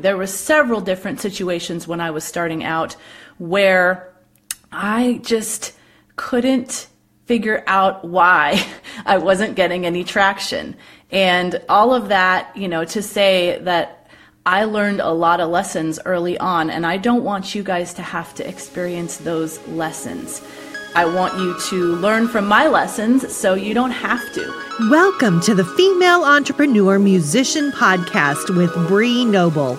[0.00, 2.96] There were several different situations when I was starting out
[3.38, 4.12] where
[4.72, 5.72] I just
[6.16, 6.88] couldn't
[7.24, 8.64] figure out why
[9.06, 10.76] I wasn't getting any traction.
[11.10, 14.08] And all of that, you know, to say that
[14.44, 18.02] I learned a lot of lessons early on, and I don't want you guys to
[18.02, 20.40] have to experience those lessons.
[20.94, 24.62] I want you to learn from my lessons so you don't have to.
[24.88, 29.78] Welcome to the Female Entrepreneur Musician Podcast with Bree Noble.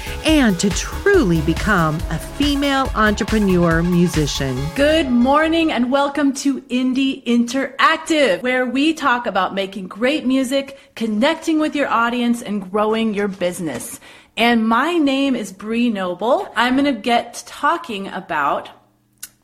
[0.23, 4.57] and to truly become a female entrepreneur musician.
[4.75, 11.59] Good morning and welcome to Indie Interactive, where we talk about making great music, connecting
[11.59, 13.99] with your audience, and growing your business.
[14.37, 16.51] And my name is Bree Noble.
[16.55, 18.69] I'm going to get talking about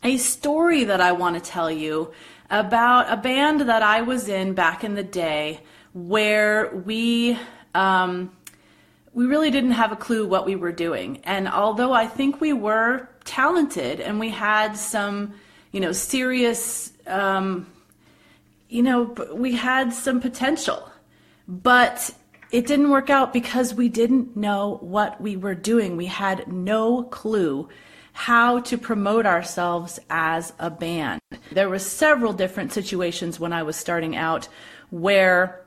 [0.03, 2.11] a story that I want to tell you
[2.49, 5.59] about a band that I was in back in the day
[5.93, 7.37] where we
[7.73, 8.31] um,
[9.17, 11.19] we really didn't have a clue what we were doing.
[11.23, 15.33] And although I think we were talented and we had some,
[15.71, 17.65] you know, serious, um,
[18.69, 20.91] you know, we had some potential,
[21.47, 22.11] but
[22.51, 25.97] it didn't work out because we didn't know what we were doing.
[25.97, 27.69] We had no clue
[28.13, 31.19] how to promote ourselves as a band.
[31.51, 34.47] There were several different situations when I was starting out
[34.91, 35.65] where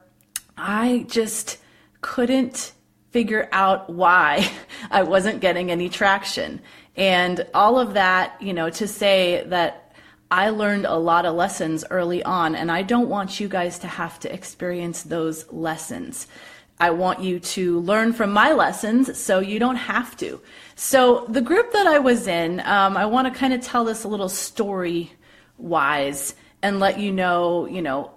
[0.57, 1.59] I just
[2.01, 2.75] couldn't
[3.11, 4.51] figure out why
[4.91, 6.61] I wasn't getting any traction.
[6.97, 9.93] And all of that, you know, to say that
[10.31, 13.89] I learned a lot of lessons early on, and I don't want you guys to
[13.89, 16.29] have to experience those lessons.
[16.79, 20.41] I want you to learn from my lessons so you don't have to.
[20.77, 24.05] So, the group that I was in, um, I want to kind of tell this
[24.05, 25.13] a little story
[25.59, 28.13] wise and let you know, you know,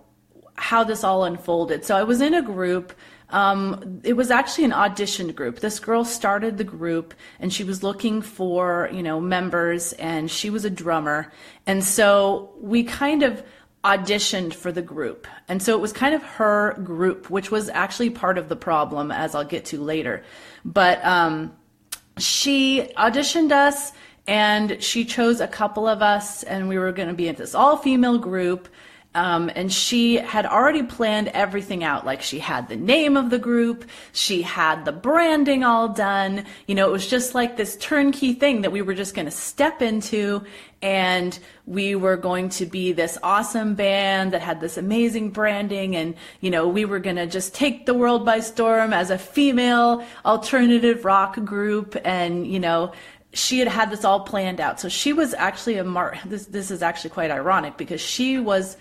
[0.56, 1.84] how this all unfolded.
[1.84, 2.94] So, I was in a group
[3.34, 5.60] um, it was actually an audition group.
[5.60, 10.52] This girl started the group and she was looking for, you know, members and she
[10.52, 11.32] was a drummer.
[11.66, 13.44] And so we kind of
[13.84, 15.28] auditioned for the group.
[15.48, 19.12] And so it was kind of her group, which was actually part of the problem,
[19.12, 20.24] as I'll get to later.
[20.64, 21.54] But um,
[22.20, 23.94] she auditioned us
[24.28, 27.54] and she chose a couple of us, and we were going to be in this
[27.54, 28.70] all female group.
[29.16, 32.04] Um, and she had already planned everything out.
[32.04, 36.46] Like she had the name of the group, she had the branding all done.
[36.68, 39.32] You know, it was just like this turnkey thing that we were just going to
[39.32, 40.44] step into.
[40.82, 45.96] And we were going to be this awesome band that had this amazing branding.
[45.96, 49.18] And, you know, we were going to just take the world by storm as a
[49.18, 51.96] female alternative rock group.
[52.04, 52.92] And, you know,
[53.32, 54.80] she had had this all planned out.
[54.80, 58.76] So she was actually a mar- this this is actually quite ironic because she was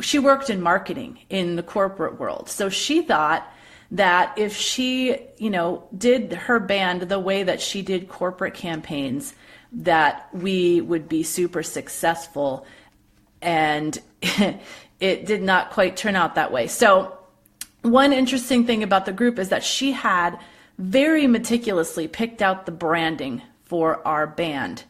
[0.00, 2.48] she worked in marketing in the corporate world.
[2.48, 3.50] So she thought
[3.90, 9.34] that if she, you know, did her band the way that she did corporate campaigns,
[9.72, 12.66] that we would be super successful.
[13.40, 13.98] And
[15.00, 16.66] it did not quite turn out that way.
[16.66, 17.18] So,
[17.82, 20.38] one interesting thing about the group is that she had
[20.78, 24.84] very meticulously picked out the branding for our band.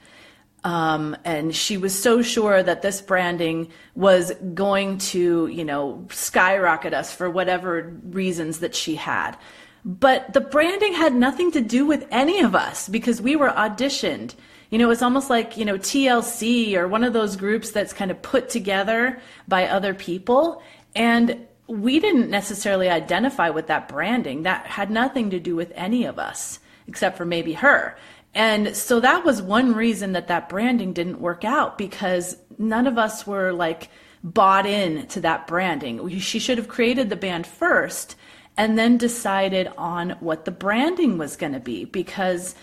[0.64, 6.94] Um, and she was so sure that this branding was going to, you know, skyrocket
[6.94, 9.36] us for whatever reasons that she had.
[9.84, 14.34] But the branding had nothing to do with any of us because we were auditioned.
[14.70, 18.10] You know, it's almost like, you know, TLC or one of those groups that's kind
[18.10, 20.62] of put together by other people.
[20.96, 24.44] And we didn't necessarily identify with that branding.
[24.44, 27.96] That had nothing to do with any of us, except for maybe her.
[28.34, 32.98] And so that was one reason that that branding didn't work out because none of
[32.98, 33.90] us were like
[34.24, 36.08] bought in to that branding.
[36.18, 38.16] She should have created the band first
[38.56, 42.54] and then decided on what the branding was going to be because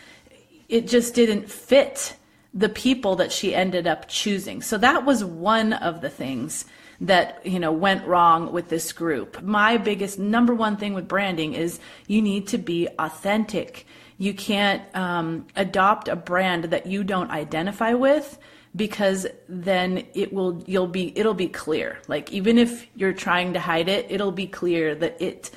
[0.67, 2.15] it just didn't fit
[2.53, 4.61] the people that she ended up choosing.
[4.61, 6.65] So that was one of the things
[7.01, 9.41] that you know went wrong with this group.
[9.41, 13.85] My biggest number one thing with branding is you need to be authentic.
[14.21, 18.37] You can't um, adopt a brand that you don't identify with
[18.75, 21.97] because then it will you'll be it'll be clear.
[22.07, 25.49] Like even if you're trying to hide it, it'll be clear that it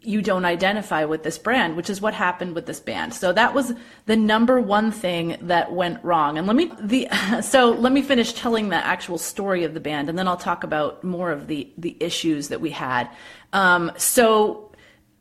[0.00, 3.12] you don't identify with this brand, which is what happened with this band.
[3.12, 3.74] So that was
[4.06, 6.38] the number one thing that went wrong.
[6.38, 7.08] And let me the
[7.42, 10.64] so let me finish telling the actual story of the band, and then I'll talk
[10.64, 13.10] about more of the the issues that we had.
[13.52, 14.65] Um, so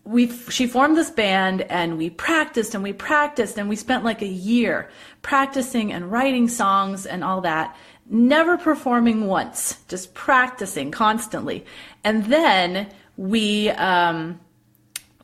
[0.05, 4.21] we she formed this band and we practiced and we practiced and we spent like
[4.21, 4.89] a year
[5.21, 7.75] practicing and writing songs and all that
[8.07, 11.65] never performing once just practicing constantly
[12.03, 12.87] and then
[13.17, 14.39] we um,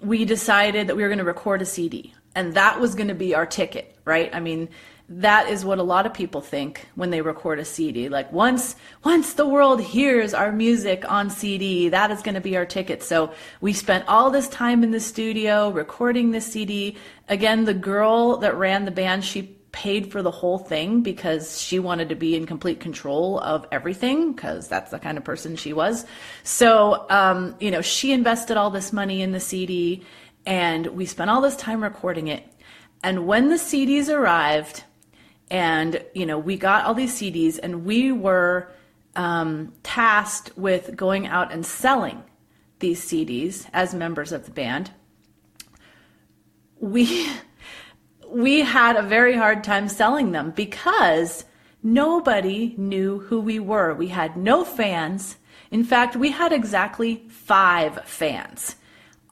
[0.01, 3.13] we decided that we were going to record a CD and that was going to
[3.16, 4.34] be our ticket, right?
[4.34, 4.69] I mean,
[5.19, 8.08] that is what a lot of people think when they record a CD.
[8.08, 12.56] Like once once the world hears our music on CD, that is going to be
[12.56, 13.04] our ticket.
[13.04, 16.98] So we spent all this time in the studio recording this CD.
[17.28, 21.80] Again, the girl that ran the band, she paid for the whole thing because she
[21.80, 25.74] wanted to be in complete control of everything because that's the kind of person she
[25.74, 26.06] was.
[26.44, 30.06] So, um, you know, she invested all this money in the CD
[30.46, 32.46] and we spent all this time recording it.
[33.04, 34.84] And when the CDs arrived,
[35.51, 38.71] and you know, we got all these CDs, and we were
[39.15, 42.24] um, tasked with going out and selling
[42.80, 44.92] these CDs as members of the band.
[46.80, 47.30] We
[48.30, 51.44] we had a very hard time selling them because
[51.83, 53.94] nobody knew who we were.
[53.94, 55.36] We had no fans.
[55.69, 58.77] In fact, we had exactly five fans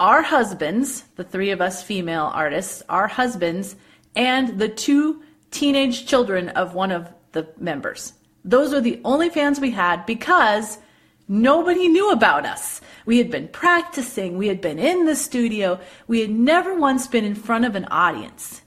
[0.02, 3.76] our husbands, the three of us female artists, our husbands,
[4.16, 5.22] and the two
[5.52, 8.14] teenage children of one of the members.
[8.44, 10.80] Those were the only fans we had because
[11.28, 12.82] nobody knew about us.
[13.06, 17.26] We had been practicing, we had been in the studio, we had never once been
[17.26, 18.62] in front of an audience.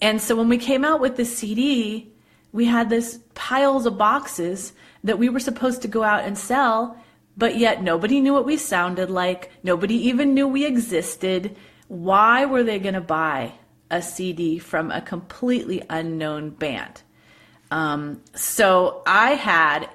[0.00, 2.12] And so when we came out with the CD,
[2.52, 4.72] we had this piles of boxes
[5.04, 6.96] that we were supposed to go out and sell,
[7.36, 9.50] but yet nobody knew what we sounded like.
[9.62, 11.56] Nobody even knew we existed.
[11.88, 13.52] Why were they going to buy
[13.90, 17.02] a CD from a completely unknown band?
[17.70, 19.88] Um, so I had,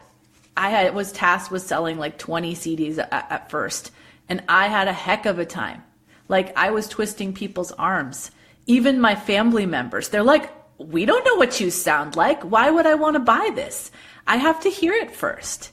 [0.56, 3.92] I had was tasked with selling like 20 CDs at, at first,
[4.30, 5.83] and I had a heck of a time.
[6.27, 8.31] Like I was twisting people's arms
[8.68, 12.42] even my family members, they're like, we don't know what you sound like.
[12.44, 13.92] Why would I want to buy this?
[14.27, 15.71] I have to hear it first.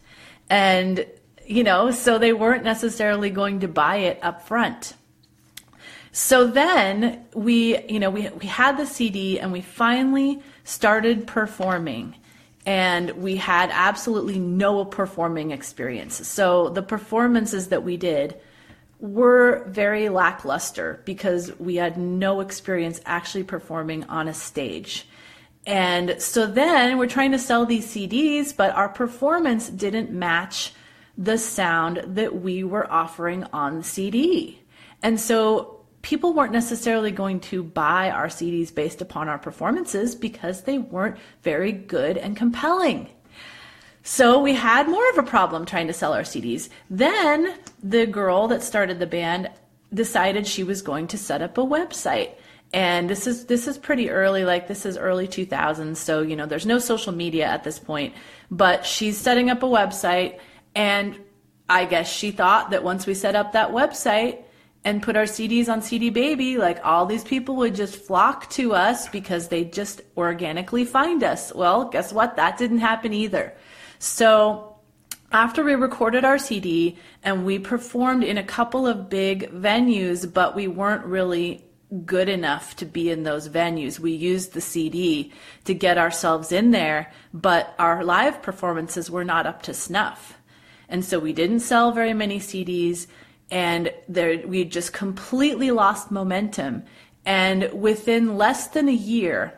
[0.50, 1.06] And,
[1.46, 4.94] you know, so they weren't necessarily going to buy it up front.
[6.12, 12.14] So then we, you know, we, we had the CD and we finally started performing
[12.64, 16.28] and we had absolutely no performing experience.
[16.28, 18.36] So the performances that we did,
[19.02, 25.08] were very lackluster because we had no experience actually performing on a stage.
[25.66, 30.72] And so then we're trying to sell these CDs, but our performance didn't match
[31.18, 34.60] the sound that we were offering on the CD.
[35.02, 40.62] And so people weren't necessarily going to buy our CDs based upon our performances because
[40.62, 43.08] they weren't very good and compelling.
[44.02, 46.68] So we had more of a problem trying to sell our CDs.
[46.90, 49.48] Then the girl that started the band
[49.94, 52.32] decided she was going to set up a website.
[52.74, 56.46] And this is this is pretty early, like this is early 2000s, so you know
[56.46, 58.14] there's no social media at this point.
[58.50, 60.38] But she's setting up a website,
[60.74, 61.18] and
[61.68, 64.44] I guess she thought that once we set up that website
[64.84, 68.74] and put our CDs on CD Baby, like all these people would just flock to
[68.74, 71.54] us because they just organically find us.
[71.54, 72.36] Well, guess what?
[72.36, 73.54] That didn't happen either.
[73.98, 74.76] So
[75.30, 80.56] after we recorded our CD and we performed in a couple of big venues, but
[80.56, 81.64] we weren't really
[82.04, 83.98] good enough to be in those venues.
[83.98, 85.32] We used the CD
[85.64, 90.38] to get ourselves in there, but our live performances were not up to snuff.
[90.88, 93.06] And so we didn't sell very many CDs
[93.52, 96.84] and there, we just completely lost momentum.
[97.26, 99.52] And within less than a year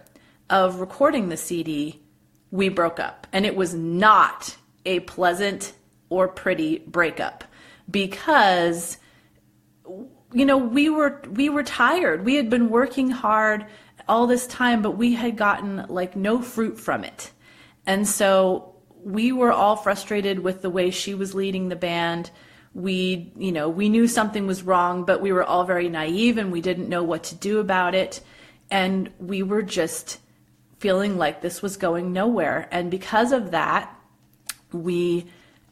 [0.50, 2.02] of recording the CD,
[2.50, 3.28] we broke up.
[3.32, 5.74] And it was not a pleasant
[6.08, 7.44] or pretty breakup
[7.88, 8.98] because
[10.32, 13.66] you know we were we were tired we had been working hard
[14.08, 17.30] all this time but we had gotten like no fruit from it
[17.86, 22.30] and so we were all frustrated with the way she was leading the band
[22.74, 26.50] we you know we knew something was wrong but we were all very naive and
[26.50, 28.20] we didn't know what to do about it.
[28.70, 30.18] And we were just
[30.80, 32.68] feeling like this was going nowhere.
[32.70, 33.94] And because of that,
[34.72, 35.26] we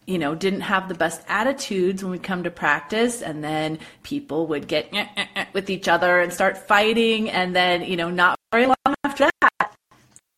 [0.07, 3.21] you know didn't have the best attitudes when we come to practice.
[3.21, 7.31] And then people would get eh, eh, eh, with each other and start fighting.
[7.31, 9.75] And then you know not very long after that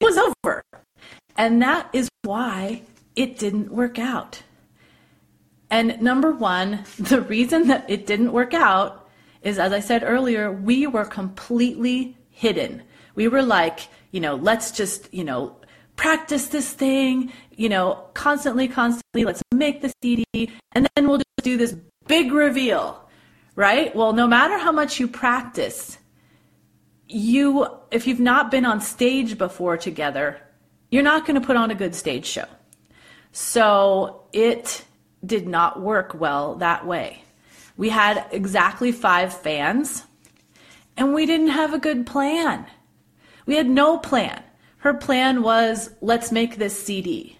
[0.01, 0.63] it was over.
[1.37, 2.83] And that is why
[3.17, 4.43] it didn't work out
[5.71, 9.09] and number one the reason that it didn't work out
[9.43, 12.83] is, as I said earlier, we were completely hidden.
[13.15, 13.81] We were like,
[14.11, 15.57] you know, let's just, you know,
[15.97, 20.25] practice this thing, you know, constantly, constantly, let's make the CD,
[20.73, 23.09] and then we'll just do this big reveal,
[23.55, 23.95] right?
[23.95, 25.99] Well, no matter how much you practice,
[27.07, 30.41] you, if you've not been on stage before together,
[30.91, 32.47] you're not going to put on a good stage show.
[33.33, 34.85] So it
[35.25, 37.23] did not work well that way.
[37.77, 40.05] We had exactly five fans,
[40.97, 42.67] and we didn't have a good plan.
[43.47, 44.43] We had no plan.
[44.79, 47.39] Her plan was let's make this CD,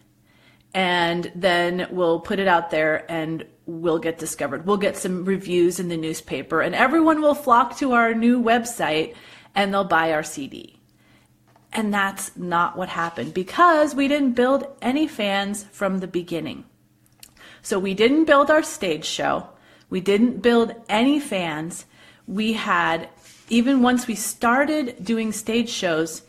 [0.73, 4.67] and then we'll put it out there and we'll get discovered.
[4.67, 9.15] We'll get some reviews in the newspaper, and everyone will flock to our new website
[9.55, 10.79] and they'll buy our CD.
[11.73, 16.65] And that's not what happened because we didn't build any fans from the beginning.
[17.65, 19.49] So we didn't build our stage show.
[19.89, 21.87] We didn't build any fans.
[22.29, 23.09] We had,
[23.49, 26.23] even once we started doing stage shows,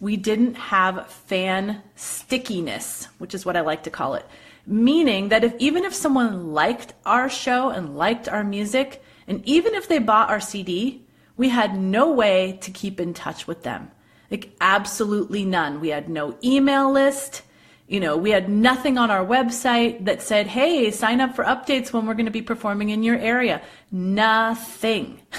[0.00, 4.26] we didn't have fan stickiness, which is what I like to call it.
[4.66, 9.74] Meaning that if even if someone liked our show and liked our music, and even
[9.74, 11.06] if they bought our CD,
[11.38, 13.90] we had no way to keep in touch with them.
[14.30, 15.80] Like, absolutely none.
[15.80, 17.42] We had no email list.
[17.88, 21.92] You know, we had nothing on our website that said, hey, sign up for updates
[21.92, 23.62] when we're going to be performing in your area.
[23.90, 25.20] Nothing.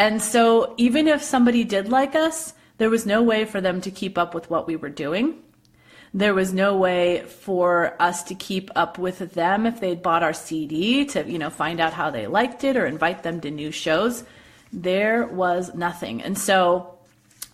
[0.00, 3.90] And so, even if somebody did like us, there was no way for them to
[3.90, 5.42] keep up with what we were doing.
[6.14, 10.32] There was no way for us to keep up with them if they'd bought our
[10.32, 13.72] CD to, you know, find out how they liked it or invite them to new
[13.72, 14.24] shows.
[14.72, 16.22] There was nothing.
[16.22, 16.97] And so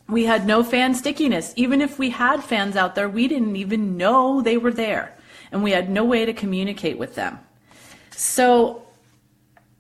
[0.09, 1.53] we had no fan stickiness.
[1.57, 5.17] Even if we had fans out there, we didn't even know they were there.
[5.51, 7.39] And we had no way to communicate with them.
[8.11, 8.83] So,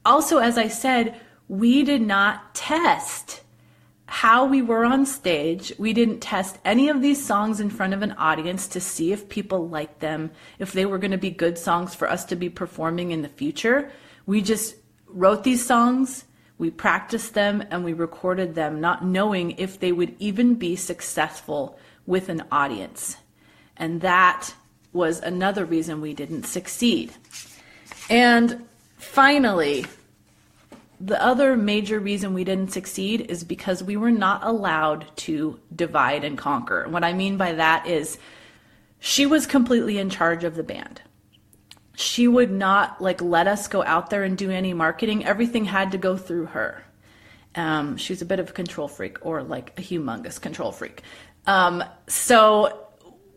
[0.05, 3.43] also, as I said, we did not test
[4.07, 5.73] how we were on stage.
[5.79, 9.29] We didn't test any of these songs in front of an audience to see if
[9.29, 12.49] people liked them, if they were going to be good songs for us to be
[12.49, 13.91] performing in the future.
[14.27, 14.77] We just
[15.07, 16.25] wrote these songs
[16.59, 21.79] we practiced them and we recorded them, not knowing if they would even be successful
[22.07, 23.17] with an audience.
[23.77, 24.55] And that
[24.93, 27.13] was another reason we didn't succeed.
[28.09, 29.87] And finally,
[31.01, 36.23] the other major reason we didn't succeed is because we were not allowed to divide
[36.23, 36.87] and conquer.
[36.89, 38.17] What I mean by that is
[39.01, 41.03] she was completely in charge of the band
[41.95, 45.25] she would not like let us go out there and do any marketing.
[45.25, 46.85] Everything had to go through her.
[47.55, 51.03] Um, she's a bit of a control freak, or like a humongous control freak.
[51.47, 52.87] Um, so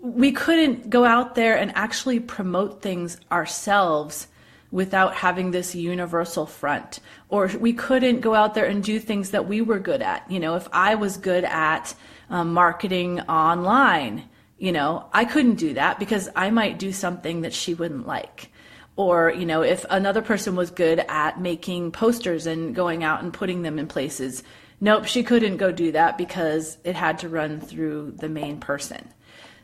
[0.02, 4.28] we couldn't go out there and actually promote things ourselves
[4.72, 7.00] without having this universal front.
[7.30, 10.30] Or we couldn't go out there and do things that we were good at.
[10.30, 11.94] You know, if I was good at
[12.30, 14.26] um, marketing online,
[14.58, 18.52] you know, I couldn't do that because I might do something that she wouldn't like.
[18.96, 23.32] Or, you know, if another person was good at making posters and going out and
[23.32, 24.42] putting them in places,
[24.82, 29.08] nope, she couldn't go do that because it had to run through the main person.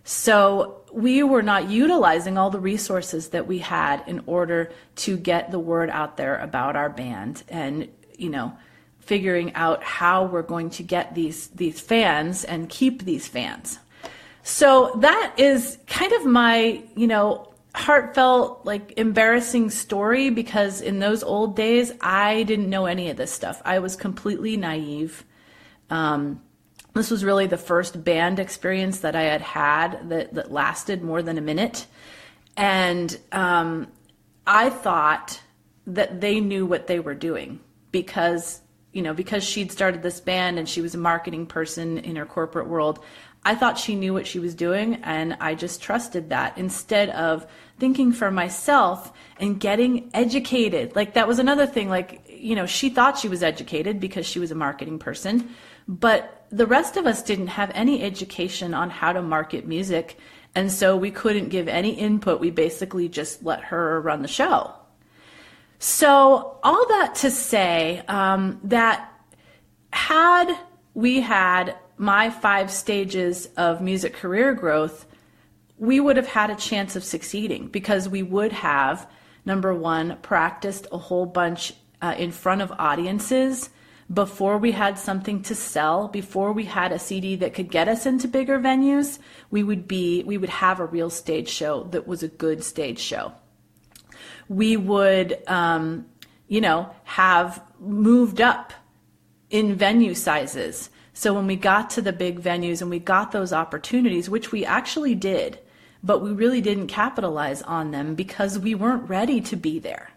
[0.03, 5.50] So we were not utilizing all the resources that we had in order to get
[5.50, 8.55] the word out there about our band and, you know,
[9.00, 13.79] figuring out how we're going to get these these fans and keep these fans.
[14.43, 21.23] So that is kind of my, you know, heartfelt, like embarrassing story because in those
[21.23, 23.62] old days, I didn't know any of this stuff.
[23.65, 25.25] I was completely naive.
[25.89, 26.41] Um,
[26.93, 31.23] this was really the first band experience that I had had that, that lasted more
[31.23, 31.88] than a minute.
[32.55, 33.88] And um,
[34.45, 35.41] I thought
[35.88, 37.59] that they knew what they were doing
[37.91, 42.15] because, you know, because she'd started this band and she was a marketing person in
[42.15, 43.03] her corporate world.
[43.45, 47.45] I thought she knew what she was doing, and I just trusted that instead of
[47.77, 50.95] thinking for myself and getting educated.
[50.95, 51.89] Like, that was another thing.
[51.89, 55.50] Like, you know, she thought she was educated because she was a marketing person,
[55.88, 60.17] but the rest of us didn't have any education on how to market music.
[60.55, 62.39] And so we couldn't give any input.
[62.39, 64.73] We basically just let her run the show.
[65.79, 69.12] So, all that to say um, that
[69.91, 70.57] had
[70.93, 75.05] we had my five stages of music career growth,
[75.77, 79.09] we would have had a chance of succeeding because we would have,
[79.45, 83.69] number one, practiced a whole bunch uh, in front of audiences
[84.13, 88.05] before we had something to sell before we had a cd that could get us
[88.05, 89.17] into bigger venues
[89.50, 93.00] we would be we would have a real stage show that was a good stage
[93.00, 93.31] show
[94.50, 96.05] we would um,
[96.50, 98.73] you know have moved up
[99.53, 100.89] in venue sizes.
[101.13, 104.65] So when we got to the big venues and we got those opportunities, which we
[104.65, 105.60] actually did,
[106.03, 110.10] but we really didn't capitalize on them because we weren't ready to be there.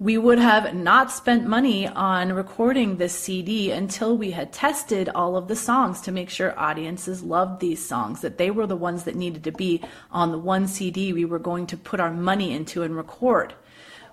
[0.00, 5.36] We would have not spent money on recording this CD until we had tested all
[5.36, 9.04] of the songs to make sure audiences loved these songs, that they were the ones
[9.04, 12.52] that needed to be on the one CD we were going to put our money
[12.52, 13.54] into and record.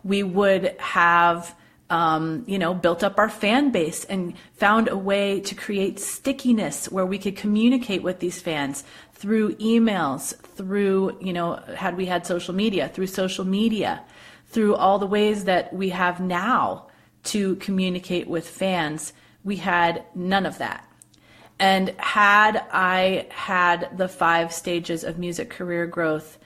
[0.04, 1.56] We would have
[1.90, 6.92] um, you know, built up our fan base and found a way to create stickiness
[6.92, 12.26] where we could communicate with these fans through emails, through, you know, had we had
[12.26, 14.02] social media, through social media,
[14.48, 16.88] through all the ways that we have now
[17.24, 19.14] to communicate with fans.
[19.44, 20.90] We had none of that.
[21.60, 26.38] And had I had the five stages of music career growth,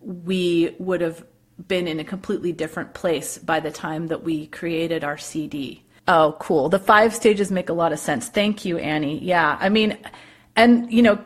[0.00, 1.24] we would have
[1.68, 5.84] been in a completely different place by the time that we created our CD.
[6.08, 6.68] Oh, cool.
[6.68, 8.28] The five stages make a lot of sense.
[8.28, 9.18] Thank you, Annie.
[9.18, 9.56] Yeah.
[9.60, 9.98] I mean,
[10.56, 11.18] and, you know,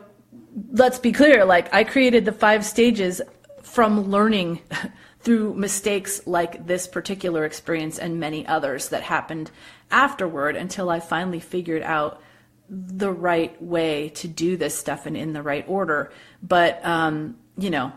[0.71, 3.21] let's be clear like, I created the five stages
[3.63, 4.61] from learning
[5.21, 9.49] through mistakes like this particular experience and many others that happened
[9.89, 12.21] afterward until I finally figured out
[12.69, 16.11] the right way to do this stuff and in the right order.
[16.43, 17.91] But, um, you know,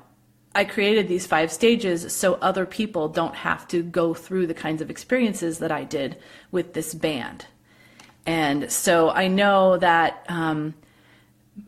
[0.58, 4.82] I created these five stages so other people don't have to go through the kinds
[4.82, 6.16] of experiences that I did
[6.50, 7.46] with this band.
[8.26, 10.74] And so I know that um,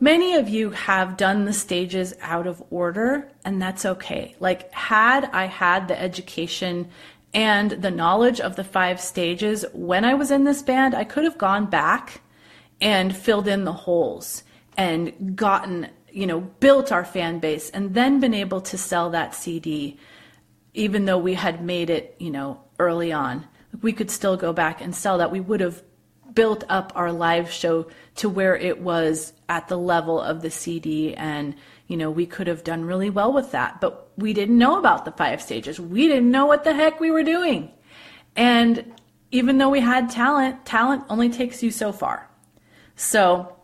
[0.01, 4.35] many of you have done the stages out of order, and that's okay.
[4.41, 6.89] Like, had I had the education
[7.33, 11.23] and the knowledge of the five stages when I was in this band, I could
[11.23, 12.23] have gone back
[12.81, 14.43] and filled in the holes
[14.75, 19.35] and gotten you know, built our fan base and then been able to sell that
[19.35, 19.97] CD,
[20.73, 23.47] even though we had made it, you know, early on.
[23.81, 25.31] We could still go back and sell that.
[25.31, 25.83] We would have
[26.33, 31.13] built up our live show to where it was at the level of the CD
[31.15, 31.55] and
[31.87, 35.03] you know we could have done really well with that but we didn't know about
[35.03, 37.69] the five stages we didn't know what the heck we were doing
[38.35, 38.93] and
[39.31, 42.29] even though we had talent talent only takes you so far
[42.95, 43.57] so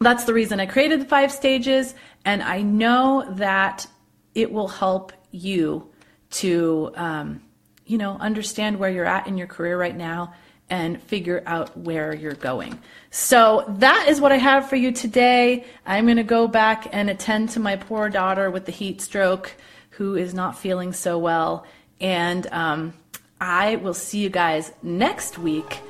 [0.00, 3.86] that's the reason I created the five stages, and I know that
[4.34, 5.90] it will help you
[6.30, 7.40] to, um,
[7.86, 10.34] you know, understand where you're at in your career right now
[10.70, 12.78] and figure out where you're going.
[13.10, 15.64] So that is what I have for you today.
[15.86, 19.54] I'm going to go back and attend to my poor daughter with the heat stroke
[19.90, 21.66] who is not feeling so well.
[22.00, 22.92] And um,
[23.40, 25.80] I will see you guys next week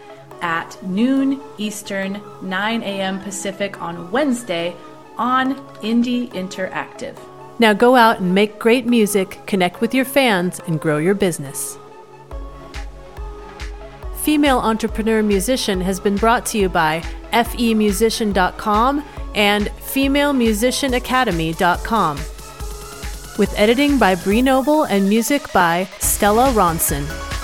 [0.41, 3.21] at noon Eastern, 9 a.m.
[3.21, 4.75] Pacific on Wednesday
[5.17, 7.19] on Indie Interactive.
[7.59, 11.77] Now go out and make great music, connect with your fans, and grow your business.
[14.23, 17.01] Female Entrepreneur Musician has been brought to you by
[17.33, 22.17] femusician.com and femalemusicianacademy.com.
[23.39, 27.38] With editing by Bree Noble and music by Stella Ronson.